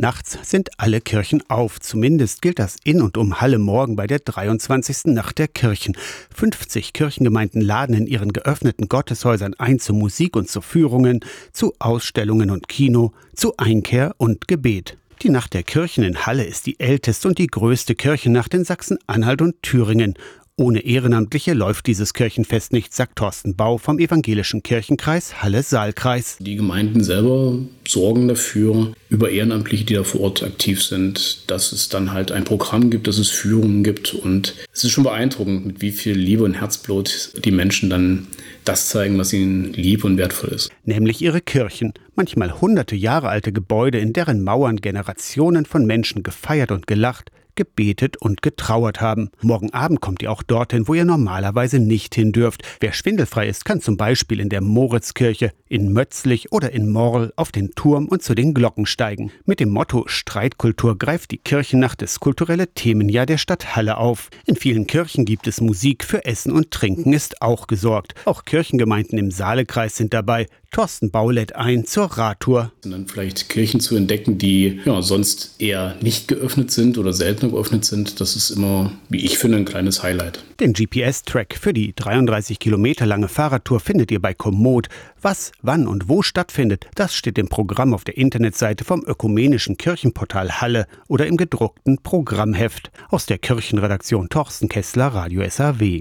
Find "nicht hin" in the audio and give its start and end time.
51.80-52.30